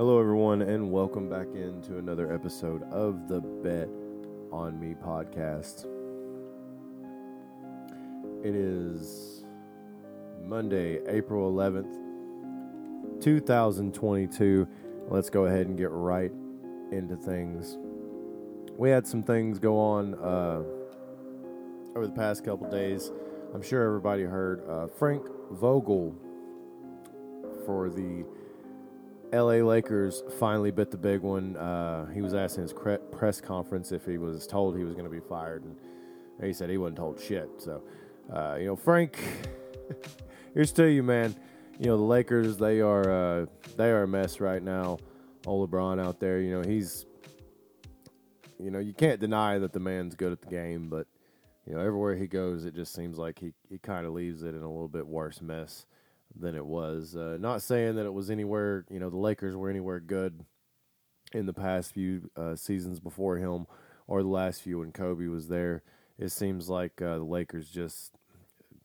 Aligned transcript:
Hello, 0.00 0.18
everyone, 0.18 0.62
and 0.62 0.90
welcome 0.90 1.28
back 1.28 1.46
into 1.54 1.98
another 1.98 2.32
episode 2.32 2.82
of 2.84 3.28
the 3.28 3.38
Bet 3.38 3.86
on 4.50 4.80
Me 4.80 4.94
podcast. 4.94 5.84
It 8.42 8.54
is 8.54 9.44
Monday, 10.42 11.00
April 11.06 11.52
11th, 11.52 13.22
2022. 13.22 14.66
Let's 15.08 15.28
go 15.28 15.44
ahead 15.44 15.66
and 15.66 15.76
get 15.76 15.90
right 15.90 16.32
into 16.90 17.16
things. 17.16 17.76
We 18.78 18.88
had 18.88 19.06
some 19.06 19.22
things 19.22 19.58
go 19.58 19.78
on 19.78 20.14
uh, 20.14 20.62
over 21.94 22.06
the 22.06 22.14
past 22.16 22.42
couple 22.42 22.70
days. 22.70 23.12
I'm 23.52 23.60
sure 23.60 23.82
everybody 23.82 24.22
heard 24.22 24.66
uh, 24.66 24.86
Frank 24.86 25.26
Vogel 25.50 26.16
for 27.66 27.90
the 27.90 28.24
LA 29.32 29.62
Lakers 29.62 30.22
finally 30.38 30.70
bit 30.70 30.90
the 30.90 30.96
big 30.96 31.20
one. 31.20 31.56
Uh, 31.56 32.06
he 32.06 32.20
was 32.20 32.34
asked 32.34 32.56
in 32.56 32.62
his 32.62 32.72
cre- 32.72 32.96
press 33.12 33.40
conference 33.40 33.92
if 33.92 34.04
he 34.04 34.18
was 34.18 34.46
told 34.46 34.76
he 34.76 34.84
was 34.84 34.94
going 34.94 35.04
to 35.04 35.10
be 35.10 35.20
fired, 35.20 35.62
and 35.62 35.76
he 36.42 36.52
said 36.52 36.68
he 36.68 36.78
wasn't 36.78 36.96
told 36.96 37.20
shit. 37.20 37.48
So, 37.58 37.82
uh, 38.32 38.56
you 38.58 38.66
know, 38.66 38.76
Frank, 38.76 39.18
here's 40.54 40.72
to 40.72 40.84
you, 40.84 41.02
man. 41.02 41.34
You 41.78 41.86
know, 41.86 41.96
the 41.96 42.02
Lakers 42.02 42.56
they 42.56 42.80
are 42.80 43.10
uh, 43.10 43.46
they 43.76 43.90
are 43.90 44.02
a 44.02 44.08
mess 44.08 44.40
right 44.40 44.62
now. 44.62 44.98
Old 45.46 45.70
LeBron 45.70 46.04
out 46.04 46.20
there, 46.20 46.40
you 46.40 46.50
know, 46.50 46.68
he's 46.68 47.06
you 48.58 48.70
know 48.70 48.78
you 48.78 48.92
can't 48.92 49.20
deny 49.20 49.58
that 49.58 49.72
the 49.72 49.80
man's 49.80 50.14
good 50.16 50.32
at 50.32 50.40
the 50.40 50.48
game, 50.48 50.88
but 50.88 51.06
you 51.66 51.74
know 51.74 51.80
everywhere 51.80 52.16
he 52.16 52.26
goes, 52.26 52.64
it 52.64 52.74
just 52.74 52.94
seems 52.94 53.16
like 53.16 53.38
he 53.38 53.52
he 53.68 53.78
kind 53.78 54.06
of 54.06 54.12
leaves 54.12 54.42
it 54.42 54.54
in 54.54 54.62
a 54.62 54.68
little 54.68 54.88
bit 54.88 55.06
worse 55.06 55.40
mess 55.40 55.86
than 56.38 56.54
it 56.54 56.64
was. 56.64 57.16
Uh, 57.16 57.36
not 57.40 57.62
saying 57.62 57.96
that 57.96 58.06
it 58.06 58.12
was 58.12 58.30
anywhere, 58.30 58.84
you 58.90 58.98
know, 58.98 59.10
the 59.10 59.16
Lakers 59.16 59.56
were 59.56 59.70
anywhere 59.70 60.00
good 60.00 60.44
in 61.32 61.46
the 61.46 61.52
past 61.52 61.92
few 61.92 62.30
uh, 62.36 62.56
seasons 62.56 63.00
before 63.00 63.36
him 63.36 63.66
or 64.06 64.22
the 64.22 64.28
last 64.28 64.62
few 64.62 64.78
when 64.78 64.92
Kobe 64.92 65.26
was 65.26 65.48
there. 65.48 65.82
It 66.18 66.30
seems 66.30 66.68
like 66.68 67.00
uh, 67.00 67.16
the 67.16 67.24
Lakers 67.24 67.68
just 67.70 68.12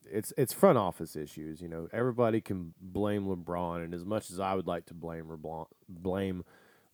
it's 0.09 0.34
it's 0.38 0.53
front 0.53 0.78
office 0.78 1.16
issues. 1.16 1.61
You 1.61 1.67
know, 1.67 1.88
everybody 1.92 2.42
can 2.42 2.73
blame 2.80 3.25
LeBron, 3.25 3.84
and 3.84 3.94
as 3.94 4.06
much 4.06 4.30
as 4.31 4.39
I 4.39 4.53
would 4.53 4.67
like 4.67 4.86
to 4.88 4.94
blame 4.94 5.25
LeBron, 5.25 5.66
blame 5.89 6.45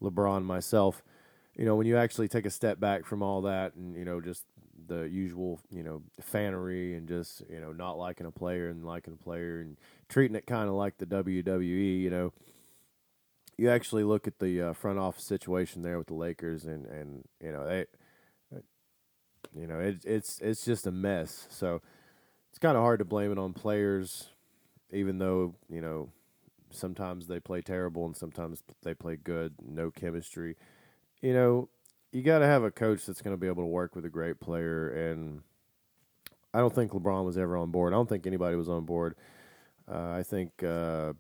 LeBron 0.01 0.43
myself, 0.43 1.03
you 1.55 1.65
know, 1.65 1.75
when 1.75 1.87
you 1.87 1.97
actually 1.97 2.27
take 2.27 2.45
a 2.45 2.49
step 2.49 2.79
back 2.79 3.05
from 3.05 3.21
all 3.21 3.41
that, 3.41 3.75
and 3.75 3.95
you 3.95 4.05
know, 4.05 4.21
just 4.21 4.45
the 4.91 5.07
usual, 5.09 5.59
you 5.71 5.83
know, 5.83 6.01
fannery 6.19 6.95
and 6.95 7.07
just, 7.07 7.43
you 7.49 7.59
know, 7.59 7.71
not 7.71 7.97
liking 7.97 8.25
a 8.25 8.31
player 8.31 8.67
and 8.67 8.85
liking 8.85 9.13
a 9.19 9.23
player 9.23 9.61
and 9.61 9.77
treating 10.09 10.35
it 10.35 10.45
kind 10.45 10.67
of 10.67 10.75
like 10.75 10.97
the 10.97 11.05
WWE, 11.05 12.01
you 12.01 12.09
know. 12.09 12.33
You 13.57 13.69
actually 13.69 14.03
look 14.03 14.27
at 14.27 14.39
the 14.39 14.61
uh, 14.61 14.73
front 14.73 14.99
office 14.99 15.23
situation 15.23 15.81
there 15.81 15.97
with 15.97 16.07
the 16.07 16.15
Lakers 16.15 16.65
and 16.65 16.85
and 16.87 17.23
you 17.41 17.51
know, 17.51 17.65
they 17.65 17.85
you 19.55 19.67
know, 19.67 19.79
it, 19.79 20.03
it's 20.05 20.39
it's 20.41 20.65
just 20.65 20.87
a 20.87 20.91
mess. 20.91 21.47
So 21.49 21.81
it's 22.49 22.59
kind 22.59 22.75
of 22.75 22.83
hard 22.83 22.99
to 22.99 23.05
blame 23.05 23.31
it 23.31 23.37
on 23.37 23.53
players 23.53 24.29
even 24.91 25.17
though, 25.19 25.55
you 25.69 25.81
know, 25.81 26.09
sometimes 26.69 27.27
they 27.27 27.39
play 27.39 27.61
terrible 27.61 28.05
and 28.05 28.15
sometimes 28.15 28.63
they 28.83 28.93
play 28.93 29.15
good, 29.15 29.53
no 29.65 29.89
chemistry. 29.89 30.55
You 31.21 31.33
know, 31.33 31.69
you 32.11 32.21
got 32.21 32.39
to 32.39 32.45
have 32.45 32.63
a 32.63 32.71
coach 32.71 33.05
that's 33.05 33.21
going 33.21 33.35
to 33.35 33.39
be 33.39 33.47
able 33.47 33.63
to 33.63 33.67
work 33.67 33.95
with 33.95 34.05
a 34.05 34.09
great 34.09 34.39
player. 34.39 34.89
And 34.89 35.41
I 36.53 36.59
don't 36.59 36.73
think 36.73 36.91
LeBron 36.91 37.25
was 37.25 37.37
ever 37.37 37.55
on 37.57 37.71
board. 37.71 37.93
I 37.93 37.95
don't 37.95 38.09
think 38.09 38.27
anybody 38.27 38.55
was 38.55 38.69
on 38.69 38.85
board. 38.85 39.15
Uh, 39.89 40.11
I 40.11 40.23
think 40.23 40.63
uh, 40.63 41.13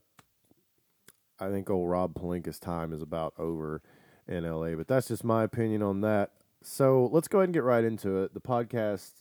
I 1.39 1.49
think 1.49 1.69
old 1.69 1.89
Rob 1.89 2.13
Pelinka's 2.13 2.59
time 2.59 2.93
is 2.93 3.01
about 3.01 3.33
over 3.37 3.81
in 4.27 4.43
LA. 4.43 4.75
But 4.75 4.87
that's 4.87 5.07
just 5.07 5.23
my 5.23 5.43
opinion 5.43 5.81
on 5.81 6.01
that. 6.01 6.31
So 6.63 7.09
let's 7.11 7.27
go 7.27 7.39
ahead 7.39 7.47
and 7.47 7.53
get 7.53 7.63
right 7.63 7.83
into 7.83 8.23
it. 8.23 8.33
The 8.33 8.41
podcast 8.41 9.11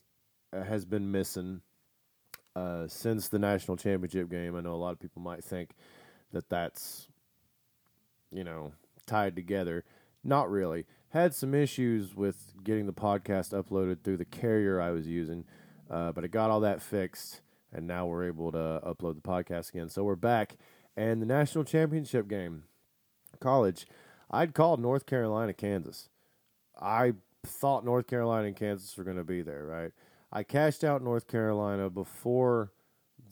uh, 0.52 0.64
has 0.64 0.84
been 0.84 1.10
missing 1.10 1.62
uh, 2.54 2.88
since 2.88 3.28
the 3.28 3.38
national 3.38 3.76
championship 3.76 4.28
game. 4.28 4.56
I 4.56 4.60
know 4.60 4.74
a 4.74 4.76
lot 4.76 4.92
of 4.92 5.00
people 5.00 5.22
might 5.22 5.44
think 5.44 5.70
that 6.32 6.48
that's 6.48 7.08
you 8.32 8.42
know 8.42 8.72
tied 9.06 9.36
together. 9.36 9.84
Not 10.22 10.50
really 10.50 10.84
had 11.10 11.34
some 11.34 11.54
issues 11.54 12.14
with 12.14 12.54
getting 12.62 12.86
the 12.86 12.92
podcast 12.92 13.52
uploaded 13.52 14.02
through 14.02 14.16
the 14.16 14.24
carrier 14.24 14.80
I 14.80 14.90
was 14.90 15.06
using, 15.06 15.44
uh, 15.90 16.12
but 16.12 16.24
I 16.24 16.28
got 16.28 16.50
all 16.50 16.60
that 16.60 16.80
fixed, 16.80 17.40
and 17.72 17.86
now 17.86 18.06
we're 18.06 18.26
able 18.26 18.52
to 18.52 18.80
upload 18.86 19.16
the 19.16 19.20
podcast 19.20 19.70
again. 19.70 19.88
So 19.88 20.04
we're 20.04 20.14
back, 20.16 20.56
and 20.96 21.20
the 21.20 21.26
national 21.26 21.64
championship 21.64 22.28
game, 22.28 22.64
college, 23.40 23.86
I'd 24.30 24.54
called 24.54 24.80
North 24.80 25.04
Carolina, 25.04 25.52
Kansas. 25.52 26.08
I 26.80 27.14
thought 27.44 27.84
North 27.84 28.06
Carolina 28.06 28.46
and 28.46 28.56
Kansas 28.56 28.96
were 28.96 29.04
going 29.04 29.16
to 29.16 29.24
be 29.24 29.42
there, 29.42 29.64
right? 29.66 29.90
I 30.32 30.44
cashed 30.44 30.84
out 30.84 31.02
North 31.02 31.26
Carolina 31.26 31.90
before 31.90 32.70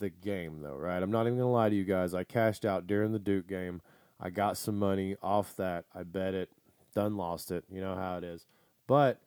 the 0.00 0.10
game, 0.10 0.62
though, 0.62 0.76
right? 0.76 1.00
I'm 1.00 1.12
not 1.12 1.26
even 1.26 1.38
going 1.38 1.48
to 1.48 1.52
lie 1.52 1.68
to 1.68 1.76
you 1.76 1.84
guys. 1.84 2.12
I 2.12 2.24
cashed 2.24 2.64
out 2.64 2.88
during 2.88 3.12
the 3.12 3.20
Duke 3.20 3.46
game. 3.46 3.82
I 4.20 4.30
got 4.30 4.56
some 4.56 4.80
money 4.80 5.14
off 5.22 5.54
that. 5.56 5.84
I 5.94 6.02
bet 6.02 6.34
it 6.34 6.50
done 6.94 7.16
lost 7.16 7.50
it. 7.50 7.64
You 7.70 7.80
know 7.80 7.94
how 7.94 8.18
it 8.18 8.24
is. 8.24 8.46
But 8.86 9.20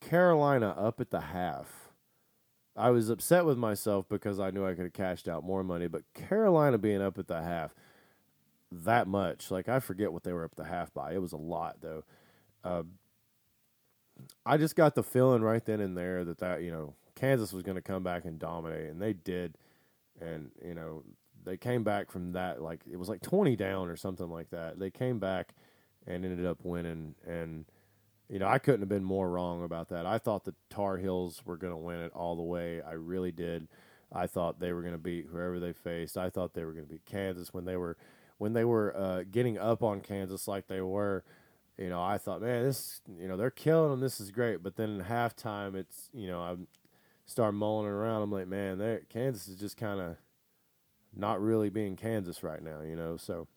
Carolina 0.00 0.70
up 0.70 1.00
at 1.00 1.10
the 1.10 1.20
half. 1.20 1.90
I 2.76 2.90
was 2.90 3.08
upset 3.08 3.46
with 3.46 3.56
myself 3.56 4.06
because 4.08 4.38
I 4.38 4.50
knew 4.50 4.66
I 4.66 4.74
could 4.74 4.84
have 4.84 4.92
cashed 4.92 5.28
out 5.28 5.44
more 5.44 5.64
money, 5.64 5.86
but 5.86 6.02
Carolina 6.12 6.76
being 6.76 7.00
up 7.00 7.18
at 7.18 7.26
the 7.26 7.42
half 7.42 7.74
that 8.70 9.06
much, 9.06 9.50
like 9.50 9.68
I 9.68 9.80
forget 9.80 10.12
what 10.12 10.24
they 10.24 10.32
were 10.32 10.44
up 10.44 10.54
the 10.56 10.64
half 10.64 10.92
by. 10.92 11.12
It 11.12 11.22
was 11.22 11.32
a 11.32 11.38
lot 11.38 11.76
though. 11.80 12.04
Uh, 12.64 12.82
I 14.44 14.56
just 14.56 14.76
got 14.76 14.94
the 14.94 15.02
feeling 15.02 15.42
right 15.42 15.64
then 15.64 15.80
and 15.80 15.96
there 15.96 16.24
that 16.24 16.38
that 16.38 16.62
you 16.62 16.70
know 16.70 16.94
Kansas 17.14 17.52
was 17.52 17.62
going 17.62 17.76
to 17.76 17.82
come 17.82 18.02
back 18.02 18.24
and 18.24 18.38
dominate, 18.38 18.90
and 18.90 19.00
they 19.00 19.12
did. 19.12 19.56
And 20.20 20.50
you 20.64 20.74
know 20.74 21.02
they 21.46 21.56
came 21.56 21.84
back 21.84 22.10
from 22.10 22.32
that 22.32 22.60
like 22.60 22.80
it 22.90 22.98
was 22.98 23.08
like 23.08 23.22
20 23.22 23.56
down 23.56 23.88
or 23.88 23.96
something 23.96 24.28
like 24.28 24.50
that. 24.50 24.78
They 24.78 24.90
came 24.90 25.18
back 25.18 25.54
and 26.06 26.24
ended 26.24 26.44
up 26.44 26.58
winning 26.62 27.14
and 27.26 27.64
you 28.28 28.40
know, 28.40 28.48
I 28.48 28.58
couldn't 28.58 28.80
have 28.80 28.88
been 28.88 29.04
more 29.04 29.30
wrong 29.30 29.62
about 29.62 29.88
that. 29.90 30.04
I 30.04 30.18
thought 30.18 30.44
the 30.44 30.54
Tar 30.68 30.96
Heels 30.96 31.42
were 31.44 31.56
going 31.56 31.72
to 31.72 31.76
win 31.76 32.00
it 32.00 32.12
all 32.12 32.34
the 32.34 32.42
way. 32.42 32.82
I 32.82 32.92
really 32.92 33.30
did. 33.30 33.68
I 34.12 34.26
thought 34.26 34.58
they 34.58 34.72
were 34.72 34.82
going 34.82 34.94
to 34.94 34.98
beat 34.98 35.26
whoever 35.30 35.60
they 35.60 35.72
faced. 35.72 36.18
I 36.18 36.28
thought 36.28 36.52
they 36.54 36.64
were 36.64 36.72
going 36.72 36.86
to 36.86 36.92
beat 36.92 37.06
Kansas 37.06 37.54
when 37.54 37.64
they 37.64 37.76
were 37.76 37.96
when 38.38 38.52
they 38.52 38.64
were 38.64 38.94
uh, 38.96 39.22
getting 39.30 39.58
up 39.58 39.82
on 39.82 40.00
Kansas 40.00 40.48
like 40.48 40.66
they 40.66 40.80
were. 40.80 41.24
You 41.78 41.88
know, 41.88 42.02
I 42.02 42.18
thought, 42.18 42.40
man, 42.40 42.64
this, 42.64 43.00
you 43.18 43.28
know, 43.28 43.36
they're 43.36 43.50
killing 43.50 43.90
them. 43.90 44.00
This 44.00 44.20
is 44.20 44.30
great. 44.30 44.62
But 44.62 44.76
then 44.76 44.90
in 44.90 45.04
halftime, 45.04 45.74
it's, 45.74 46.08
you 46.12 46.26
know, 46.26 46.40
I 46.40 46.56
start 47.26 47.54
mulling 47.54 47.86
around. 47.86 48.22
I'm 48.22 48.32
like, 48.32 48.48
man, 48.48 49.00
Kansas 49.10 49.46
is 49.46 49.60
just 49.60 49.76
kind 49.76 50.00
of 50.00 50.16
not 51.16 51.40
really 51.40 51.70
being 51.70 51.96
Kansas 51.96 52.42
right 52.42 52.62
now, 52.62 52.80
you 52.82 52.96
know. 52.96 53.16
So 53.16 53.48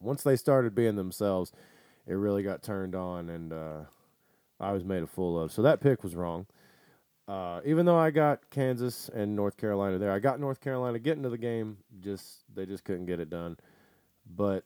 once 0.00 0.22
they 0.22 0.36
started 0.36 0.74
being 0.74 0.96
themselves, 0.96 1.52
it 2.06 2.14
really 2.14 2.42
got 2.42 2.62
turned 2.62 2.94
on, 2.94 3.28
and 3.28 3.52
uh, 3.52 3.80
I 4.60 4.72
was 4.72 4.84
made 4.84 5.02
a 5.02 5.06
fool 5.06 5.38
of. 5.38 5.52
So 5.52 5.62
that 5.62 5.80
pick 5.80 6.02
was 6.02 6.14
wrong. 6.14 6.46
Uh, 7.28 7.60
even 7.64 7.86
though 7.86 7.98
I 7.98 8.10
got 8.10 8.50
Kansas 8.50 9.10
and 9.12 9.34
North 9.34 9.56
Carolina 9.56 9.98
there, 9.98 10.12
I 10.12 10.20
got 10.20 10.38
North 10.38 10.60
Carolina 10.60 10.98
getting 11.00 11.24
to 11.24 11.28
the 11.28 11.38
game. 11.38 11.78
Just 12.00 12.44
they 12.54 12.66
just 12.66 12.84
couldn't 12.84 13.06
get 13.06 13.18
it 13.18 13.28
done. 13.28 13.56
But 14.24 14.64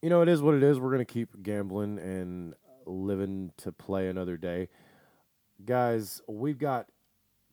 you 0.00 0.08
know, 0.08 0.22
it 0.22 0.28
is 0.28 0.40
what 0.40 0.54
it 0.54 0.62
is. 0.62 0.80
We're 0.80 0.90
gonna 0.90 1.04
keep 1.04 1.42
gambling 1.42 1.98
and 1.98 2.54
living 2.86 3.52
to 3.58 3.70
play 3.70 4.08
another 4.08 4.38
day, 4.38 4.68
guys. 5.64 6.22
We've 6.26 6.58
got 6.58 6.88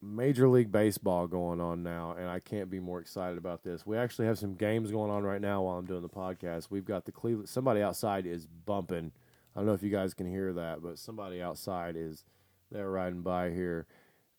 Major 0.02 0.48
League 0.48 0.72
Baseball 0.72 1.28
going 1.28 1.60
on 1.60 1.84
now, 1.84 2.16
and 2.18 2.30
I 2.30 2.40
can't 2.40 2.69
be 2.69 2.80
more 2.80 3.00
excited 3.00 3.38
about 3.38 3.63
this. 3.63 3.86
We 3.86 3.98
actually 3.98 4.28
have 4.28 4.40
some 4.40 4.56
games 4.56 4.92
going 4.92 5.12
on 5.12 5.24
right 5.24 5.42
now 5.42 5.63
while 5.63 5.78
I'm 5.78 5.86
doing 5.86 6.01
the 6.01 6.10
podcast. 6.10 6.68
We've 6.69 6.86
got 6.86 7.06
the 7.06 7.12
Cleveland. 7.12 7.50
Somebody 7.50 7.81
outside 7.81 8.25
is 8.25 8.46
bumping. 8.46 9.12
I 9.56 9.60
don't 9.60 9.68
know 9.68 9.74
if 9.74 9.84
you 9.84 9.90
guys 9.90 10.13
can 10.13 10.28
hear 10.28 10.54
that, 10.54 10.81
but 10.81 11.00
somebody 11.00 11.42
outside 11.42 11.96
is 11.98 12.24
they're 12.72 12.90
riding 12.90 13.24
by 13.24 13.50
here, 13.50 13.88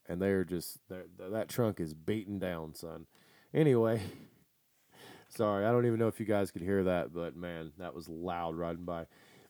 and 0.09 0.21
they're 0.21 0.45
just 0.45 0.79
they're, 0.89 1.05
that 1.19 1.49
trunk 1.49 1.79
is 1.79 1.93
beaten 1.93 2.39
down, 2.39 2.75
son. 2.75 3.07
Anyway, 3.53 4.01
sorry, 5.29 5.67
I 5.67 5.73
don't 5.73 5.87
even 5.87 5.99
know 5.99 6.09
if 6.09 6.21
you 6.21 6.27
guys 6.27 6.51
could 6.51 6.62
hear 6.62 6.85
that, 6.85 7.12
but 7.12 7.37
man, 7.37 7.73
that 7.77 7.95
was 7.95 8.09
loud 8.09 8.57
riding 8.57 8.85
by. 8.85 9.07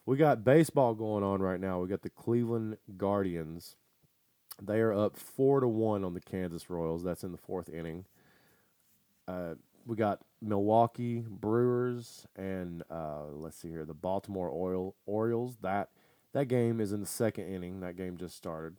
We 0.07 0.17
got 0.17 0.43
baseball 0.43 0.95
going 0.95 1.23
on 1.23 1.41
right 1.41 1.61
now. 1.61 1.79
We 1.79 1.89
got 1.89 2.03
the 2.03 2.11
Cleveland 2.11 2.79
Guardians 2.97 3.77
they 4.61 4.81
are 4.81 4.93
up 4.93 5.17
four 5.17 5.61
to 5.61 5.69
one 5.69 6.05
on 6.05 6.15
the 6.15 6.21
Kansas 6.21 6.71
Royals. 6.71 7.03
That's 7.03 7.25
in 7.25 7.33
the 7.33 7.39
fourth 7.39 7.69
inning. 7.69 8.05
Uh, 9.27 9.55
we 9.87 9.97
got 9.97 10.21
Milwaukee 10.41 11.25
Brewers 11.29 12.27
and 12.37 12.83
uh, 12.91 13.27
let's 13.27 13.57
see 13.57 13.69
here, 13.69 13.85
the 13.85 13.95
Baltimore 13.95 14.51
Oil 14.51 14.95
Orioles. 15.07 15.57
That 15.63 15.91
that 16.33 16.49
game 16.49 16.81
is 16.81 16.93
in 16.93 17.01
the 17.01 17.07
second 17.07 17.47
inning. 17.47 17.81
That 17.81 17.97
game 17.97 18.17
just 18.17 18.37
started. 18.37 18.77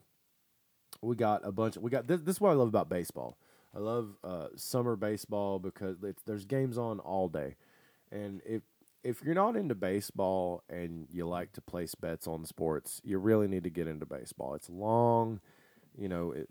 We 1.01 1.15
got 1.15 1.45
a 1.45 1.51
bunch. 1.51 1.77
Of, 1.77 1.83
we 1.83 1.89
got 1.89 2.07
this, 2.07 2.21
this 2.21 2.35
is 2.35 2.41
what 2.41 2.51
I 2.51 2.53
love 2.53 2.67
about 2.67 2.89
baseball. 2.89 3.37
I 3.75 3.79
love 3.79 4.17
uh, 4.23 4.47
summer 4.55 4.95
baseball 4.95 5.57
because 5.59 5.97
there's 6.25 6.45
games 6.45 6.77
on 6.77 6.99
all 6.99 7.29
day, 7.29 7.55
and 8.11 8.41
if 8.45 8.61
if 9.03 9.23
you're 9.23 9.35
not 9.35 9.55
into 9.55 9.75
baseball 9.75 10.63
and 10.69 11.07
you 11.09 11.27
like 11.27 11.53
to 11.53 11.61
place 11.61 11.95
bets 11.95 12.27
on 12.27 12.45
sports, 12.45 13.01
you 13.03 13.17
really 13.17 13.47
need 13.47 13.63
to 13.63 13.69
get 13.69 13.87
into 13.87 14.05
baseball. 14.05 14.53
It's 14.53 14.69
long, 14.69 15.39
you 15.97 16.09
know. 16.09 16.31
It, 16.31 16.49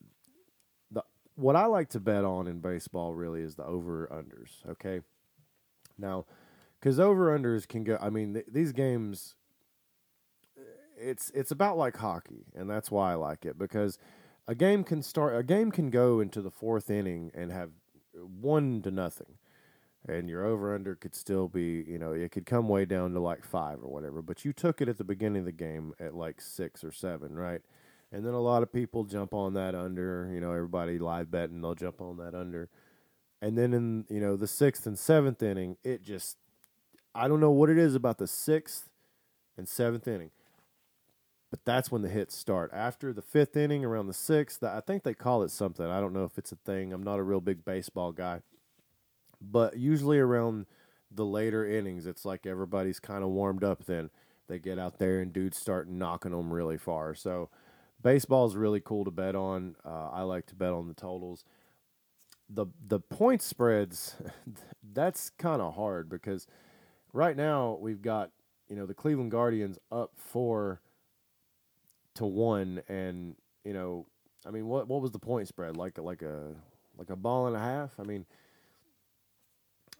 the 0.90 1.02
what 1.36 1.56
I 1.56 1.66
like 1.66 1.88
to 1.90 2.00
bet 2.00 2.24
on 2.24 2.46
in 2.46 2.60
baseball 2.60 3.14
really 3.14 3.42
is 3.42 3.54
the 3.54 3.64
over 3.64 4.08
unders. 4.12 4.68
Okay, 4.70 5.00
now 5.98 6.26
because 6.80 6.98
over 6.98 7.36
unders 7.36 7.68
can 7.68 7.84
go. 7.84 7.98
I 8.00 8.10
mean, 8.10 8.34
th- 8.34 8.46
these 8.50 8.72
games. 8.72 9.34
It's 11.02 11.30
it's 11.34 11.50
about 11.50 11.78
like 11.78 11.96
hockey, 11.96 12.44
and 12.54 12.68
that's 12.68 12.90
why 12.90 13.12
I 13.12 13.14
like 13.14 13.46
it 13.46 13.58
because 13.58 13.98
a 14.46 14.54
game 14.54 14.84
can 14.84 15.02
start. 15.02 15.36
A 15.36 15.42
game 15.42 15.70
can 15.70 15.88
go 15.90 16.20
into 16.20 16.42
the 16.42 16.50
fourth 16.50 16.90
inning 16.90 17.30
and 17.34 17.50
have 17.52 17.70
one 18.12 18.82
to 18.82 18.90
nothing, 18.90 19.38
and 20.06 20.28
your 20.28 20.44
over 20.44 20.74
under 20.74 20.94
could 20.94 21.14
still 21.14 21.48
be. 21.48 21.84
You 21.86 21.98
know, 21.98 22.12
it 22.12 22.32
could 22.32 22.44
come 22.44 22.68
way 22.68 22.84
down 22.84 23.14
to 23.14 23.20
like 23.20 23.44
five 23.44 23.78
or 23.82 23.90
whatever. 23.90 24.20
But 24.20 24.44
you 24.44 24.52
took 24.52 24.82
it 24.82 24.88
at 24.88 24.98
the 24.98 25.04
beginning 25.04 25.40
of 25.40 25.46
the 25.46 25.52
game 25.52 25.94
at 25.98 26.14
like 26.14 26.40
six 26.40 26.84
or 26.84 26.92
seven, 26.92 27.34
right? 27.34 27.62
And 28.12 28.26
then 28.26 28.34
a 28.34 28.40
lot 28.40 28.62
of 28.62 28.72
people 28.72 29.04
jump 29.04 29.32
on 29.32 29.54
that 29.54 29.74
under. 29.74 30.30
You 30.32 30.40
know, 30.40 30.52
everybody 30.52 30.98
live 30.98 31.30
betting, 31.30 31.60
they'll 31.60 31.74
jump 31.74 32.00
on 32.00 32.16
that 32.18 32.34
under. 32.34 32.68
And 33.42 33.56
then 33.56 33.72
in 33.72 34.04
you 34.08 34.20
know 34.20 34.36
the 34.36 34.46
sixth 34.46 34.86
and 34.86 34.98
seventh 34.98 35.42
inning, 35.42 35.76
it 35.82 36.02
just 36.02 36.36
I 37.14 37.28
don't 37.28 37.40
know 37.40 37.50
what 37.50 37.70
it 37.70 37.78
is 37.78 37.94
about 37.94 38.18
the 38.18 38.26
sixth 38.26 38.90
and 39.56 39.68
seventh 39.68 40.06
inning, 40.06 40.30
but 41.50 41.64
that's 41.64 41.90
when 41.90 42.02
the 42.02 42.08
hits 42.08 42.36
start. 42.36 42.70
After 42.72 43.12
the 43.12 43.22
fifth 43.22 43.56
inning, 43.56 43.84
around 43.84 44.08
the 44.08 44.14
sixth, 44.14 44.62
I 44.62 44.80
think 44.80 45.04
they 45.04 45.14
call 45.14 45.42
it 45.42 45.50
something. 45.50 45.86
I 45.86 46.00
don't 46.00 46.12
know 46.12 46.24
if 46.24 46.36
it's 46.36 46.52
a 46.52 46.56
thing. 46.56 46.92
I'm 46.92 47.02
not 47.02 47.18
a 47.18 47.22
real 47.22 47.40
big 47.40 47.64
baseball 47.64 48.12
guy, 48.12 48.42
but 49.40 49.76
usually 49.76 50.18
around 50.18 50.66
the 51.10 51.24
later 51.24 51.66
innings, 51.66 52.06
it's 52.06 52.24
like 52.24 52.46
everybody's 52.46 53.00
kind 53.00 53.24
of 53.24 53.30
warmed 53.30 53.64
up. 53.64 53.84
Then 53.86 54.10
they 54.48 54.58
get 54.58 54.78
out 54.78 54.98
there 54.98 55.20
and 55.20 55.32
dudes 55.32 55.56
start 55.56 55.88
knocking 55.88 56.32
them 56.32 56.52
really 56.52 56.78
far. 56.78 57.14
So 57.14 57.48
baseball 58.02 58.46
is 58.46 58.56
really 58.56 58.80
cool 58.80 59.04
to 59.04 59.10
bet 59.10 59.34
on. 59.34 59.76
Uh, 59.84 60.08
I 60.10 60.22
like 60.22 60.46
to 60.46 60.54
bet 60.54 60.72
on 60.72 60.88
the 60.88 60.94
totals. 60.94 61.44
The 62.48 62.66
the 62.86 63.00
point 63.00 63.42
spreads, 63.42 64.16
that's 64.92 65.30
kind 65.30 65.62
of 65.62 65.74
hard 65.74 66.08
because 66.08 66.46
right 67.12 67.36
now 67.36 67.78
we've 67.80 68.02
got 68.02 68.30
you 68.68 68.76
know 68.76 68.86
the 68.86 68.94
Cleveland 68.94 69.30
Guardians 69.30 69.78
up 69.90 70.12
four 70.16 70.80
to 72.14 72.26
one, 72.26 72.82
and 72.88 73.36
you 73.64 73.72
know, 73.72 74.06
I 74.46 74.50
mean, 74.50 74.66
what 74.66 74.88
what 74.88 75.00
was 75.00 75.12
the 75.12 75.18
point 75.18 75.48
spread 75.48 75.76
like? 75.76 75.98
Like 75.98 76.22
a 76.22 76.54
like 76.96 77.10
a 77.10 77.16
ball 77.16 77.46
and 77.46 77.56
a 77.56 77.60
half. 77.60 77.92
I 77.98 78.02
mean, 78.02 78.26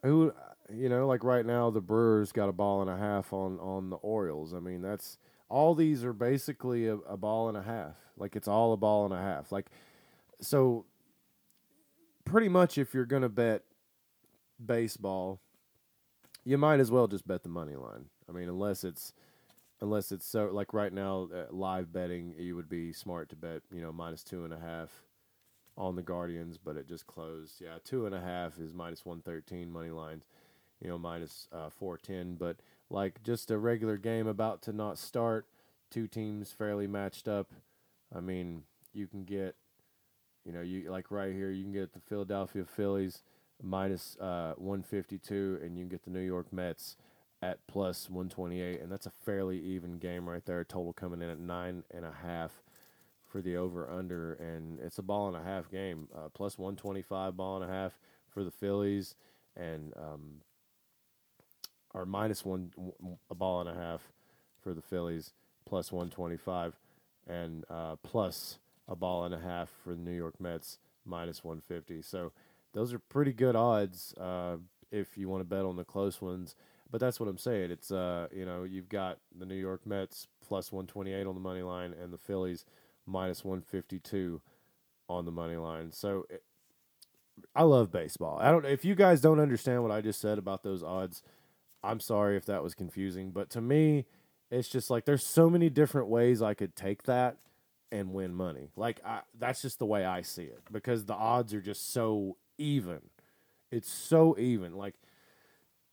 who 0.03 0.33
you 0.73 0.89
know, 0.89 1.07
like 1.07 1.25
right 1.25 1.45
now 1.45 1.71
the 1.71 1.81
Brewers 1.81 2.33
got 2.33 2.49
a 2.49 2.53
ball 2.53 2.81
and 2.81 2.91
a 2.91 2.97
half 2.97 3.33
on 3.33 3.59
on 3.61 3.91
the 3.91 3.97
Orioles. 3.97 4.55
I 4.55 4.61
mean, 4.61 4.83
that's 4.83 5.19
all 5.51 5.75
these 5.75 6.03
are 6.05 6.15
basically 6.15 6.87
a, 6.87 6.95
a 6.95 7.19
ball 7.19 7.49
and 7.49 7.59
a 7.59 7.63
half. 7.63 7.97
Like 8.17 8.37
it's 8.37 8.49
all 8.49 8.73
a 8.73 8.79
ball 8.79 9.05
and 9.05 9.13
a 9.13 9.19
half. 9.19 9.53
Like 9.53 9.67
so, 10.41 10.87
pretty 12.25 12.49
much 12.49 12.79
if 12.79 12.95
you're 12.95 13.05
gonna 13.05 13.29
bet 13.29 13.65
baseball 14.65 15.41
you 16.45 16.59
might 16.59 16.81
as 16.81 16.91
well 16.91 17.07
just 17.07 17.27
bet 17.27 17.43
the 17.43 17.49
money 17.49 17.77
line. 17.77 18.07
I 18.29 18.33
mean, 18.33 18.49
unless 18.49 18.85
it's 18.85 19.13
unless 19.81 20.13
it's 20.13 20.27
so 20.27 20.51
like 20.53 20.75
right 20.75 20.93
now 20.93 21.29
uh, 21.35 21.47
live 21.51 21.93
betting, 21.93 22.35
you 22.39 22.57
would 22.57 22.69
be 22.69 22.93
smart 22.93 23.29
to 23.31 23.37
bet 23.37 23.63
you 23.73 23.81
know 23.81 23.93
minus 23.93 24.25
two 24.25 24.45
and 24.45 24.53
a 24.53 24.59
half 24.59 25.05
on 25.77 25.97
the 25.97 26.03
Guardians, 26.03 26.59
but 26.59 26.77
it 26.77 26.89
just 26.89 27.07
closed. 27.07 27.61
Yeah, 27.61 27.79
two 27.85 28.07
and 28.07 28.15
a 28.15 28.21
half 28.21 28.59
is 28.59 28.75
minus 28.75 29.05
one 29.05 29.23
thirteen 29.23 29.71
money 29.71 29.91
lines. 29.91 30.25
You 30.83 30.89
know, 30.89 30.99
minus 30.99 31.47
uh, 31.53 31.69
four 31.69 31.99
ten, 31.99 32.37
but 32.37 32.57
like 32.91 33.23
just 33.23 33.51
a 33.51 33.59
regular 33.59 33.97
game 33.97 34.27
about 34.27 34.63
to 34.63 34.73
not 34.73 34.99
start, 34.99 35.47
two 35.91 36.07
teams 36.07 36.53
fairly 36.53 36.87
matched 36.87 37.29
up. 37.29 37.53
I 38.15 38.21
mean, 38.21 38.65
you 38.93 39.07
can 39.07 39.25
get, 39.25 39.55
you 40.45 40.53
know, 40.53 40.61
you 40.61 40.91
like 40.91 41.11
right 41.11 41.33
here, 41.33 41.51
you 41.51 41.63
can 41.63 41.73
get 41.73 41.93
the 41.93 42.01
Philadelphia 42.01 42.65
Phillies 42.65 43.23
minus, 43.63 44.17
uh, 44.21 44.55
152, 44.57 45.61
and 45.63 45.77
you 45.77 45.85
can 45.85 45.89
get 45.89 46.05
the 46.05 46.11
New 46.11 46.21
York 46.21 46.53
Mets 46.53 46.97
at 47.43 47.67
plus 47.67 48.11
128, 48.11 48.81
and 48.81 48.91
that's 48.91 49.07
a 49.07 49.13
fairly 49.25 49.59
even 49.61 49.99
game 49.99 50.29
right 50.29 50.45
there. 50.45 50.65
Total 50.65 50.93
coming 50.93 51.23
in 51.23 51.31
at 51.31 51.39
nine 51.39 51.85
and 51.91 52.05
a 52.05 52.13
half 52.23 52.63
for 53.27 53.41
the 53.41 53.57
over 53.57 53.89
under, 53.89 54.35
and 54.35 54.81
it's 54.81 54.99
a 54.99 55.03
ball 55.03 55.29
and 55.29 55.37
a 55.37 55.43
half 55.43 55.71
game. 55.71 56.09
Uh, 56.15 56.29
plus 56.35 56.59
125 56.59 57.37
ball 57.37 57.63
and 57.63 57.71
a 57.71 57.73
half 57.73 57.99
for 58.29 58.43
the 58.45 58.51
Phillies, 58.51 59.15
and 59.57 59.93
um, 59.97 60.43
or 61.95 62.07
minus 62.07 62.45
one 62.45 62.73
a 63.31 63.35
ball 63.35 63.61
and 63.61 63.69
a 63.69 63.75
half 63.75 64.13
for 64.63 64.75
the 64.75 64.83
Phillies, 64.83 65.33
plus 65.67 65.91
125, 65.93 66.77
and 67.29 67.65
uh, 67.71 67.97
plus 68.03 68.59
a 68.89 68.97
ball 68.97 69.25
and 69.25 69.35
a 69.35 69.41
half 69.41 69.71
for 69.83 69.95
the 69.95 70.01
New 70.01 70.15
York 70.17 70.41
Mets, 70.41 70.79
minus 71.05 71.43
150. 71.43 72.03
So 72.03 72.33
those 72.73 72.93
are 72.93 72.99
pretty 72.99 73.33
good 73.33 73.57
odds 73.57 74.15
uh, 74.15 74.57
if 74.91 75.17
you 75.17 75.29
want 75.29 75.41
to 75.41 75.45
bet 75.45 75.65
on 75.65 75.77
the 75.77 75.85
close 75.85 76.21
ones. 76.21 76.55
But 76.91 77.01
that's 77.01 77.21
what 77.21 77.29
I'm 77.29 77.39
saying. 77.39 77.71
It's 77.71 77.93
uh, 77.93 78.27
you 78.35 78.45
know, 78.45 78.65
you've 78.65 78.89
got 78.89 79.19
the 79.37 79.47
New 79.47 79.55
York 79.55 79.87
Mets 79.87 80.27
plus 80.47 80.73
128 80.73 81.27
on 81.27 81.35
the 81.35 81.41
money 81.41 81.63
line 81.63 81.95
and 82.01 82.13
the 82.13 82.19
Phillies 82.19 82.65
minus 83.07 83.45
152 83.45 84.41
on 85.09 85.25
the 85.25 85.31
money 85.31 85.57
line. 85.57 85.93
So 85.93 86.27
it, 86.29 86.43
I 87.55 87.63
love 87.63 87.93
baseball. 87.93 88.39
I 88.41 88.51
don't 88.51 88.67
if 88.67 88.85
you 88.85 88.95
guys 88.95 89.21
don't 89.21 89.41
understand 89.41 89.83
what 89.83 89.93
I 89.93 90.01
just 90.01 90.21
said 90.21 90.39
about 90.39 90.63
those 90.63 90.83
odds, 90.83 91.23
I'm 91.83 92.01
sorry 92.01 92.37
if 92.37 92.45
that 92.47 92.63
was 92.63 92.75
confusing, 92.75 93.31
but 93.31 93.51
to 93.51 93.61
me, 93.61 94.07
it's 94.51 94.69
just 94.69 94.91
like 94.91 95.05
there's 95.05 95.25
so 95.25 95.49
many 95.49 95.71
different 95.71 96.09
ways 96.09 96.43
I 96.43 96.55
could 96.55 96.75
take 96.77 97.05
that 97.05 97.37
and 97.93 98.13
win 98.13 98.35
money. 98.35 98.71
Like 98.77 99.01
I, 99.05 99.21
that's 99.39 99.63
just 99.63 99.79
the 99.79 99.87
way 99.87 100.05
I 100.05 100.23
see 100.23 100.45
it 100.45 100.63
because 100.71 101.05
the 101.05 101.15
odds 101.15 101.55
are 101.55 101.61
just 101.61 101.93
so 101.93 102.37
even. 102.59 103.01
It's 103.71 103.91
so 103.91 104.37
even. 104.39 104.75
Like 104.75 104.95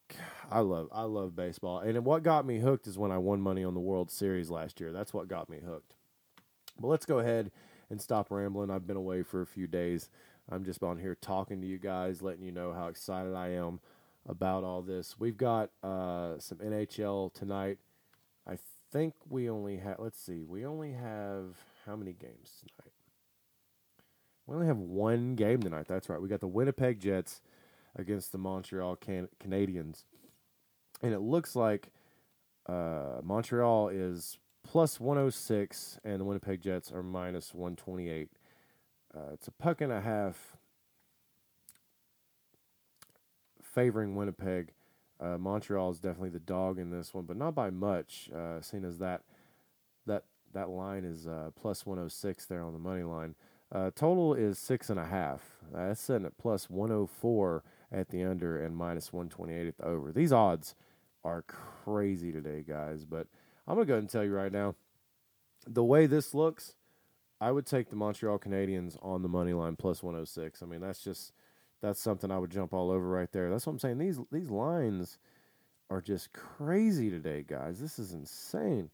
I 0.51 0.59
love 0.59 0.89
I 0.91 1.03
love 1.03 1.35
baseball. 1.35 1.79
And 1.79 2.03
what 2.05 2.23
got 2.23 2.45
me 2.45 2.59
hooked 2.59 2.87
is 2.87 2.97
when 2.97 3.11
I 3.11 3.17
won 3.17 3.41
money 3.41 3.63
on 3.63 3.73
the 3.73 3.79
World 3.79 4.11
Series 4.11 4.49
last 4.49 4.79
year. 4.79 4.91
That's 4.91 5.13
what 5.13 5.27
got 5.27 5.49
me 5.49 5.59
hooked. 5.65 5.93
But 6.79 6.87
let's 6.87 7.05
go 7.05 7.19
ahead 7.19 7.51
and 7.89 8.01
stop 8.01 8.29
rambling. 8.29 8.69
I've 8.69 8.87
been 8.87 8.97
away 8.97 9.23
for 9.23 9.41
a 9.41 9.47
few 9.47 9.67
days. 9.67 10.09
I'm 10.49 10.63
just 10.63 10.83
on 10.83 10.97
here 10.97 11.15
talking 11.15 11.61
to 11.61 11.67
you 11.67 11.77
guys, 11.77 12.21
letting 12.21 12.43
you 12.43 12.51
know 12.51 12.71
how 12.73 12.87
excited 12.87 13.33
I 13.33 13.49
am 13.49 13.79
about 14.27 14.63
all 14.63 14.81
this. 14.81 15.15
We've 15.17 15.37
got 15.37 15.69
uh, 15.83 16.37
some 16.39 16.57
NHL 16.57 17.33
tonight. 17.33 17.77
I 18.47 18.57
think 18.91 19.13
we 19.29 19.49
only 19.49 19.77
have, 19.77 19.97
let's 19.99 20.21
see, 20.21 20.43
we 20.43 20.65
only 20.65 20.93
have 20.93 21.55
how 21.85 21.95
many 21.95 22.13
games 22.13 22.61
tonight? 22.61 22.93
We 24.45 24.55
only 24.55 24.67
have 24.67 24.77
one 24.77 25.35
game 25.35 25.61
tonight. 25.61 25.87
That's 25.87 26.09
right. 26.09 26.21
We 26.21 26.29
got 26.29 26.39
the 26.39 26.47
Winnipeg 26.47 26.99
Jets 26.99 27.41
against 27.95 28.31
the 28.31 28.37
Montreal 28.37 28.95
Can- 28.95 29.29
Canadiens, 29.43 30.03
and 31.01 31.13
it 31.13 31.19
looks 31.19 31.55
like 31.55 31.89
uh, 32.67 33.19
Montreal 33.23 33.89
is 33.89 34.37
plus 34.63 34.99
106, 34.99 35.99
and 36.03 36.19
the 36.19 36.25
Winnipeg 36.25 36.61
Jets 36.61 36.91
are 36.91 37.03
minus 37.03 37.53
128. 37.53 38.29
Uh, 39.15 39.19
it's 39.33 39.47
a 39.47 39.51
puck 39.51 39.81
and 39.81 39.91
a 39.91 40.01
half 40.01 40.56
favoring 43.77 44.15
Winnipeg. 44.15 44.71
Uh, 45.19 45.37
Montreal 45.37 45.91
is 45.91 45.99
definitely 45.99 46.31
the 46.31 46.39
dog 46.39 46.79
in 46.79 46.89
this 46.89 47.13
one, 47.13 47.25
but 47.25 47.37
not 47.37 47.53
by 47.53 47.69
much. 47.69 48.27
Uh, 48.35 48.59
seeing 48.59 48.83
as 48.83 48.97
that 48.97 49.21
that 50.07 50.23
that 50.51 50.69
line 50.69 51.05
is 51.05 51.27
uh, 51.27 51.51
plus 51.55 51.85
106 51.85 52.45
there 52.47 52.63
on 52.63 52.73
the 52.73 52.79
money 52.79 53.03
line. 53.03 53.35
Uh, 53.71 53.91
total 53.93 54.33
is 54.33 54.57
six 54.57 54.89
and 54.89 54.99
a 54.99 55.05
half. 55.05 55.41
That's 55.71 56.01
sitting 56.01 56.25
at 56.25 56.39
plus 56.39 56.71
104 56.71 57.63
at 57.91 58.09
the 58.09 58.23
under 58.23 58.63
and 58.63 58.75
minus 58.75 59.13
128 59.13 59.67
at 59.67 59.77
the 59.77 59.85
over. 59.85 60.11
These 60.11 60.33
odds 60.33 60.73
are 61.23 61.43
crazy 61.43 62.31
today, 62.31 62.63
guys. 62.67 63.05
But 63.05 63.27
I'm 63.67 63.75
gonna 63.75 63.85
go 63.85 63.93
ahead 63.93 64.03
and 64.03 64.09
tell 64.09 64.23
you 64.23 64.33
right 64.33 64.51
now, 64.51 64.73
the 65.67 65.83
way 65.83 66.07
this 66.07 66.33
looks, 66.33 66.73
I 67.39 67.51
would 67.51 67.67
take 67.67 67.91
the 67.91 67.95
Montreal 67.95 68.39
Canadiens 68.39 68.97
on 69.03 69.21
the 69.21 69.29
money 69.29 69.53
line 69.53 69.75
plus 69.75 70.01
106. 70.01 70.63
I 70.63 70.65
mean, 70.65 70.81
that's 70.81 71.03
just 71.03 71.31
that's 71.81 71.99
something 72.01 72.31
I 72.31 72.39
would 72.39 72.51
jump 72.51 72.73
all 72.73 72.91
over 72.91 73.07
right 73.07 73.31
there. 73.31 73.49
That's 73.49 73.65
what 73.65 73.73
I'm 73.73 73.79
saying. 73.79 73.97
These 73.97 74.19
these 74.31 74.49
lines 74.49 75.17
are 75.89 76.01
just 76.01 76.33
crazy 76.33 77.09
today, 77.09 77.43
guys. 77.47 77.79
This 77.79 77.99
is 77.99 78.13
insane. 78.13 78.89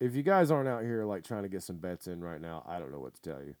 If 0.00 0.14
you 0.14 0.22
guys 0.22 0.50
aren't 0.50 0.68
out 0.68 0.82
here 0.82 1.04
like 1.04 1.24
trying 1.24 1.44
to 1.44 1.48
get 1.48 1.62
some 1.62 1.76
bets 1.76 2.06
in 2.06 2.22
right 2.22 2.40
now, 2.40 2.64
I 2.66 2.78
don't 2.78 2.92
know 2.92 3.00
what 3.00 3.14
to 3.14 3.22
tell 3.22 3.42
you 3.42 3.54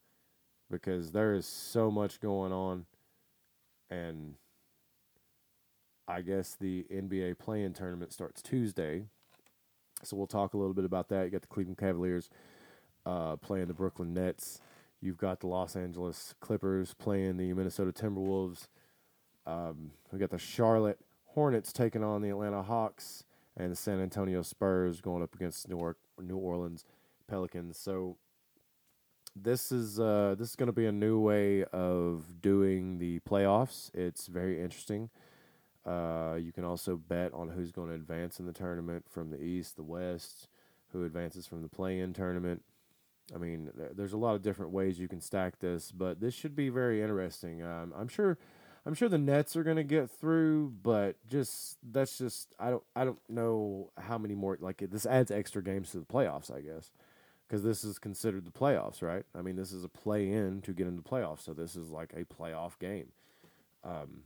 because 0.70 1.12
there 1.12 1.34
is 1.34 1.46
so 1.46 1.90
much 1.90 2.20
going 2.20 2.52
on. 2.52 2.86
And 3.90 4.34
I 6.08 6.20
guess 6.20 6.56
the 6.60 6.84
NBA 6.92 7.38
play-in 7.38 7.72
tournament 7.72 8.12
starts 8.12 8.42
Tuesday. 8.42 9.04
So 10.02 10.16
we'll 10.16 10.26
talk 10.26 10.54
a 10.54 10.56
little 10.56 10.74
bit 10.74 10.84
about 10.84 11.08
that. 11.08 11.24
You 11.24 11.30
got 11.30 11.42
the 11.42 11.48
Cleveland 11.48 11.78
Cavaliers 11.78 12.28
uh, 13.06 13.36
playing 13.36 13.66
the 13.66 13.74
Brooklyn 13.74 14.12
Nets. 14.12 14.60
You've 15.04 15.18
got 15.18 15.40
the 15.40 15.48
Los 15.48 15.76
Angeles 15.76 16.34
Clippers 16.40 16.94
playing 16.94 17.36
the 17.36 17.52
Minnesota 17.52 17.92
Timberwolves. 17.92 18.68
Um, 19.46 19.90
we 20.10 20.18
got 20.18 20.30
the 20.30 20.38
Charlotte 20.38 20.98
Hornets 21.26 21.74
taking 21.74 22.02
on 22.02 22.22
the 22.22 22.30
Atlanta 22.30 22.62
Hawks, 22.62 23.22
and 23.54 23.70
the 23.70 23.76
San 23.76 24.00
Antonio 24.00 24.40
Spurs 24.40 25.02
going 25.02 25.22
up 25.22 25.34
against 25.34 25.68
New, 25.68 25.76
York, 25.76 25.98
New 26.18 26.38
Orleans 26.38 26.86
Pelicans. 27.28 27.76
So 27.76 28.16
this 29.36 29.70
is 29.70 30.00
uh, 30.00 30.36
this 30.38 30.48
is 30.48 30.56
going 30.56 30.68
to 30.68 30.72
be 30.72 30.86
a 30.86 30.92
new 30.92 31.20
way 31.20 31.64
of 31.64 32.40
doing 32.40 32.96
the 32.96 33.20
playoffs. 33.28 33.90
It's 33.92 34.26
very 34.26 34.58
interesting. 34.58 35.10
Uh, 35.84 36.38
you 36.40 36.50
can 36.50 36.64
also 36.64 36.96
bet 36.96 37.34
on 37.34 37.50
who's 37.50 37.72
going 37.72 37.90
to 37.90 37.94
advance 37.94 38.40
in 38.40 38.46
the 38.46 38.54
tournament 38.54 39.04
from 39.10 39.28
the 39.28 39.42
East, 39.42 39.76
the 39.76 39.82
West, 39.82 40.48
who 40.92 41.04
advances 41.04 41.46
from 41.46 41.60
the 41.60 41.68
play-in 41.68 42.14
tournament. 42.14 42.62
I 43.32 43.38
mean, 43.38 43.70
there's 43.94 44.12
a 44.12 44.18
lot 44.18 44.34
of 44.34 44.42
different 44.42 44.72
ways 44.72 44.98
you 44.98 45.08
can 45.08 45.20
stack 45.20 45.58
this, 45.58 45.92
but 45.92 46.20
this 46.20 46.34
should 46.34 46.54
be 46.54 46.68
very 46.68 47.00
interesting. 47.00 47.62
Um, 47.62 47.92
I'm 47.96 48.08
sure, 48.08 48.36
I'm 48.84 48.94
sure 48.94 49.08
the 49.08 49.18
Nets 49.18 49.56
are 49.56 49.64
going 49.64 49.76
to 49.76 49.84
get 49.84 50.10
through, 50.10 50.74
but 50.82 51.16
just 51.26 51.78
that's 51.82 52.18
just 52.18 52.54
I 52.58 52.70
don't 52.70 52.82
I 52.94 53.04
don't 53.04 53.20
know 53.28 53.90
how 53.98 54.18
many 54.18 54.34
more 54.34 54.58
like 54.60 54.84
this 54.90 55.06
adds 55.06 55.30
extra 55.30 55.62
games 55.62 55.90
to 55.92 55.98
the 55.98 56.04
playoffs, 56.04 56.54
I 56.54 56.60
guess, 56.60 56.90
because 57.48 57.62
this 57.62 57.82
is 57.82 57.98
considered 57.98 58.44
the 58.44 58.50
playoffs, 58.50 59.00
right? 59.00 59.24
I 59.34 59.40
mean, 59.40 59.56
this 59.56 59.72
is 59.72 59.84
a 59.84 59.88
play-in 59.88 60.60
to 60.62 60.72
get 60.72 60.86
into 60.86 61.02
playoffs, 61.02 61.40
so 61.40 61.54
this 61.54 61.76
is 61.76 61.90
like 61.90 62.12
a 62.14 62.24
playoff 62.24 62.78
game. 62.78 63.12
Um, 63.82 64.24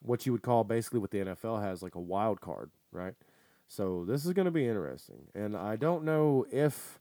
what 0.00 0.26
you 0.26 0.32
would 0.32 0.42
call 0.42 0.64
basically 0.64 0.98
what 0.98 1.12
the 1.12 1.18
NFL 1.18 1.62
has 1.62 1.82
like 1.82 1.94
a 1.94 2.00
wild 2.00 2.40
card, 2.40 2.70
right? 2.90 3.14
So 3.68 4.04
this 4.04 4.26
is 4.26 4.32
going 4.32 4.46
to 4.46 4.50
be 4.50 4.66
interesting, 4.66 5.28
and 5.36 5.56
I 5.56 5.76
don't 5.76 6.04
know 6.04 6.46
if 6.50 6.98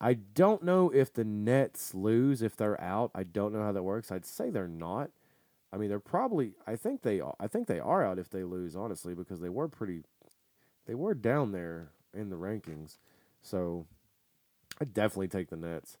I 0.00 0.14
don't 0.14 0.62
know 0.62 0.90
if 0.90 1.12
the 1.12 1.24
Nets 1.24 1.94
lose 1.94 2.42
if 2.42 2.56
they're 2.56 2.80
out. 2.80 3.10
I 3.14 3.22
don't 3.22 3.52
know 3.52 3.62
how 3.62 3.72
that 3.72 3.82
works. 3.82 4.10
I'd 4.10 4.26
say 4.26 4.50
they're 4.50 4.68
not. 4.68 5.10
I 5.72 5.76
mean, 5.76 5.88
they're 5.88 5.98
probably. 5.98 6.52
I 6.66 6.76
think 6.76 7.02
they. 7.02 7.20
Are, 7.20 7.34
I 7.40 7.46
think 7.46 7.66
they 7.66 7.80
are 7.80 8.04
out 8.04 8.18
if 8.18 8.30
they 8.30 8.44
lose, 8.44 8.76
honestly, 8.76 9.14
because 9.14 9.40
they 9.40 9.48
were 9.48 9.68
pretty. 9.68 10.02
They 10.86 10.94
were 10.94 11.14
down 11.14 11.52
there 11.52 11.88
in 12.12 12.30
the 12.30 12.36
rankings, 12.36 12.98
so 13.42 13.86
I'd 14.80 14.94
definitely 14.94 15.28
take 15.28 15.50
the 15.50 15.56
Nets. 15.56 15.96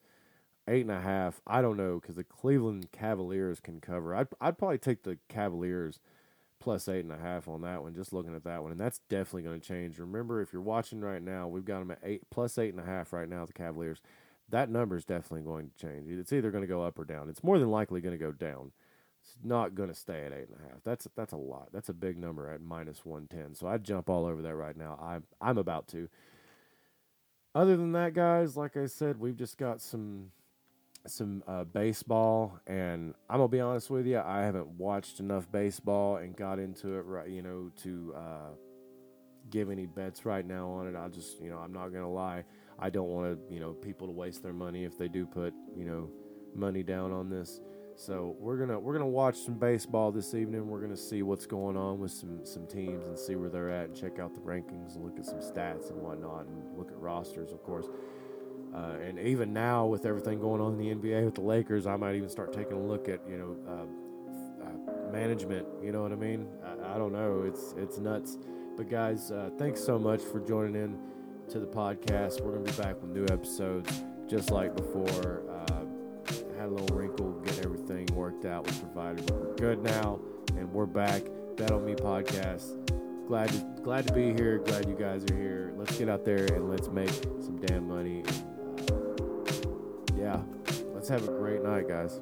Eight 0.66 0.82
and 0.82 0.90
a 0.90 1.00
half. 1.00 1.40
I 1.46 1.60
don't 1.60 1.76
know 1.76 1.98
because 2.00 2.16
the 2.16 2.24
Cleveland 2.24 2.90
Cavaliers 2.90 3.60
can 3.60 3.80
cover. 3.80 4.14
I'd 4.14 4.28
I'd 4.40 4.58
probably 4.58 4.78
take 4.78 5.02
the 5.02 5.18
Cavaliers 5.28 6.00
plus 6.64 6.88
eight 6.88 7.04
and 7.04 7.12
a 7.12 7.18
half 7.18 7.46
on 7.46 7.60
that 7.60 7.82
one. 7.82 7.94
Just 7.94 8.12
looking 8.12 8.34
at 8.34 8.44
that 8.44 8.62
one, 8.62 8.72
and 8.72 8.80
that's 8.80 9.00
definitely 9.10 9.42
going 9.42 9.60
to 9.60 9.68
change. 9.68 9.98
Remember, 9.98 10.40
if 10.40 10.52
you're 10.52 10.62
watching 10.62 11.00
right 11.00 11.22
now, 11.22 11.46
we've 11.46 11.64
got 11.64 11.80
them 11.80 11.90
at 11.90 11.98
eight 12.02 12.22
plus 12.30 12.58
eight 12.58 12.74
and 12.74 12.82
a 12.82 12.86
half 12.86 13.12
right 13.12 13.28
now. 13.28 13.44
The 13.44 13.52
Cavaliers, 13.52 14.00
that 14.48 14.70
number 14.70 14.96
is 14.96 15.04
definitely 15.04 15.42
going 15.42 15.70
to 15.70 15.86
change. 15.86 16.08
It's 16.08 16.32
either 16.32 16.50
going 16.50 16.62
to 16.62 16.68
go 16.68 16.82
up 16.82 16.98
or 16.98 17.04
down. 17.04 17.28
It's 17.28 17.44
more 17.44 17.58
than 17.58 17.70
likely 17.70 18.00
going 18.00 18.18
to 18.18 18.24
go 18.24 18.32
down. 18.32 18.72
It's 19.20 19.36
not 19.44 19.74
going 19.74 19.90
to 19.90 19.94
stay 19.94 20.24
at 20.24 20.32
eight 20.32 20.48
and 20.48 20.58
a 20.58 20.70
half. 20.70 20.82
That's 20.84 21.06
that's 21.14 21.32
a 21.32 21.36
lot. 21.36 21.68
That's 21.72 21.90
a 21.90 21.94
big 21.94 22.18
number 22.18 22.50
at 22.50 22.62
minus 22.62 23.04
one 23.04 23.26
ten. 23.28 23.54
So 23.54 23.66
I'd 23.66 23.84
jump 23.84 24.08
all 24.08 24.24
over 24.24 24.42
that 24.42 24.54
right 24.54 24.76
now. 24.76 24.98
I'm 25.00 25.24
I'm 25.40 25.58
about 25.58 25.86
to. 25.88 26.08
Other 27.54 27.76
than 27.76 27.92
that, 27.92 28.14
guys, 28.14 28.56
like 28.56 28.76
I 28.76 28.86
said, 28.86 29.20
we've 29.20 29.36
just 29.36 29.58
got 29.58 29.80
some 29.80 30.32
some 31.06 31.42
uh, 31.46 31.64
baseball, 31.64 32.58
and 32.66 33.14
I'm 33.28 33.38
gonna 33.38 33.48
be 33.48 33.60
honest 33.60 33.90
with 33.90 34.06
you, 34.06 34.18
I 34.18 34.42
haven't 34.42 34.68
watched 34.68 35.20
enough 35.20 35.50
baseball 35.50 36.16
and 36.16 36.34
got 36.36 36.58
into 36.58 36.94
it 36.94 37.02
right, 37.02 37.28
you 37.28 37.42
know, 37.42 37.70
to 37.82 38.14
uh, 38.16 38.50
give 39.50 39.70
any 39.70 39.86
bets 39.86 40.24
right 40.24 40.46
now 40.46 40.68
on 40.68 40.86
it. 40.88 40.96
I 40.96 41.08
just, 41.08 41.40
you 41.40 41.50
know, 41.50 41.58
I'm 41.58 41.72
not 41.72 41.88
gonna 41.88 42.10
lie, 42.10 42.44
I 42.78 42.90
don't 42.90 43.08
want 43.08 43.48
to, 43.48 43.54
you 43.54 43.60
know, 43.60 43.72
people 43.72 44.06
to 44.06 44.12
waste 44.12 44.42
their 44.42 44.52
money 44.52 44.84
if 44.84 44.96
they 44.98 45.08
do 45.08 45.26
put, 45.26 45.52
you 45.76 45.84
know, 45.84 46.10
money 46.54 46.82
down 46.82 47.12
on 47.12 47.28
this. 47.28 47.60
So 47.96 48.34
we're 48.40 48.56
gonna 48.56 48.78
we're 48.78 48.92
gonna 48.92 49.06
watch 49.06 49.36
some 49.36 49.54
baseball 49.54 50.10
this 50.10 50.34
evening. 50.34 50.68
We're 50.68 50.80
gonna 50.80 50.96
see 50.96 51.22
what's 51.22 51.46
going 51.46 51.76
on 51.76 52.00
with 52.00 52.10
some 52.10 52.44
some 52.44 52.66
teams 52.66 53.06
and 53.06 53.16
see 53.16 53.36
where 53.36 53.48
they're 53.48 53.70
at 53.70 53.86
and 53.86 53.96
check 53.96 54.18
out 54.18 54.34
the 54.34 54.40
rankings 54.40 54.96
and 54.96 55.04
look 55.04 55.18
at 55.18 55.24
some 55.24 55.38
stats 55.38 55.90
and 55.90 56.00
whatnot 56.00 56.46
and 56.46 56.76
look 56.76 56.90
at 56.90 56.98
rosters, 56.98 57.52
of 57.52 57.62
course. 57.62 57.86
Uh, 58.74 58.96
and 59.06 59.18
even 59.20 59.52
now, 59.52 59.86
with 59.86 60.04
everything 60.04 60.40
going 60.40 60.60
on 60.60 60.72
in 60.72 60.78
the 60.78 60.94
NBA 60.94 61.24
with 61.24 61.36
the 61.36 61.40
Lakers, 61.40 61.86
I 61.86 61.96
might 61.96 62.16
even 62.16 62.28
start 62.28 62.52
taking 62.52 62.72
a 62.72 62.80
look 62.80 63.08
at 63.08 63.20
you 63.28 63.38
know 63.38 63.56
uh, 63.68 64.66
uh, 64.66 65.12
management. 65.12 65.66
You 65.82 65.92
know 65.92 66.02
what 66.02 66.12
I 66.12 66.16
mean? 66.16 66.48
I, 66.64 66.94
I, 66.94 66.98
don't 66.98 67.12
know. 67.12 67.44
It's 67.46 67.74
it's 67.76 67.98
nuts. 67.98 68.36
But 68.76 68.90
guys, 68.90 69.30
uh, 69.30 69.50
thanks 69.58 69.80
so 69.80 69.98
much 69.98 70.22
for 70.22 70.40
joining 70.40 70.74
in 70.74 70.98
to 71.50 71.60
the 71.60 71.66
podcast. 71.66 72.40
We're 72.40 72.52
gonna 72.52 72.64
be 72.64 72.82
back 72.82 73.00
with 73.00 73.10
new 73.10 73.26
episodes, 73.26 74.02
just 74.26 74.50
like 74.50 74.74
before. 74.74 75.42
Uh, 75.48 75.84
had 76.58 76.66
a 76.66 76.70
little 76.70 76.96
wrinkle, 76.96 77.32
get 77.44 77.64
everything 77.64 78.06
worked 78.14 78.44
out 78.44 78.64
with 78.64 78.80
providers. 78.80 79.24
We're 79.30 79.54
good 79.54 79.82
now, 79.82 80.20
and 80.56 80.72
we're 80.72 80.86
back. 80.86 81.22
Bet 81.56 81.70
on 81.70 81.84
Me 81.84 81.94
podcast 81.94 82.80
glad 83.26 83.48
to, 83.48 83.58
glad 83.82 84.06
to 84.06 84.12
be 84.12 84.32
here. 84.32 84.58
Glad 84.58 84.88
you 84.88 84.94
guys 84.94 85.24
are 85.30 85.36
here. 85.36 85.72
Let's 85.76 85.96
get 85.98 86.08
out 86.08 86.24
there 86.24 86.44
and 86.44 86.68
let's 86.68 86.88
make 86.88 87.10
some 87.40 87.58
damn 87.60 87.88
money. 87.88 88.22
Yeah, 90.24 90.40
let's 90.94 91.10
have 91.10 91.22
a 91.28 91.32
great 91.32 91.62
night, 91.62 91.86
guys. 91.86 92.18